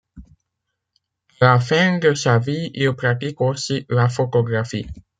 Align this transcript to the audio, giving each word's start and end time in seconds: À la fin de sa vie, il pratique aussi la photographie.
À 1.41 1.45
la 1.53 1.59
fin 1.59 1.99
de 1.99 2.15
sa 2.15 2.39
vie, 2.39 2.71
il 2.73 2.91
pratique 2.95 3.39
aussi 3.39 3.85
la 3.87 4.09
photographie. 4.09 4.87